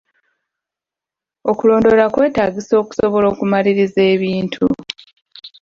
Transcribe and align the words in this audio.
Okulondoola 1.49 2.05
kwetaagisa 2.13 2.73
okusobola 2.81 3.25
okumaliriza 3.33 4.01
ebintu. 4.13 4.63